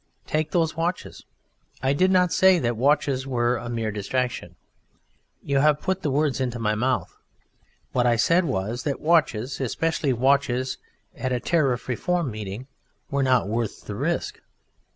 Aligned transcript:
Take 0.25 0.49
those 0.49 0.75
watches. 0.75 1.25
I 1.83 1.93
did 1.93 2.09
not 2.09 2.33
say 2.33 2.57
that 2.57 2.75
watches 2.75 3.27
were 3.27 3.57
"a 3.57 3.69
mere 3.69 3.91
distraction." 3.91 4.55
You 5.43 5.59
have 5.59 5.79
put 5.79 6.01
the 6.01 6.09
words 6.09 6.41
into 6.41 6.57
my 6.57 6.73
mouth. 6.73 7.15
What 7.91 8.07
I 8.07 8.15
said 8.15 8.45
was 8.45 8.81
that 8.81 8.99
watches, 8.99 9.61
especially 9.61 10.11
watches 10.11 10.79
at 11.15 11.31
a 11.31 11.39
Tariff 11.39 11.87
Reform 11.87 12.31
meeting, 12.31 12.65
were 13.11 13.21
not 13.21 13.47
worth 13.47 13.85
the 13.85 13.93
risk. 13.93 14.39